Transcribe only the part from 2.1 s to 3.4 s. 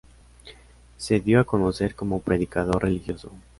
predicador religioso.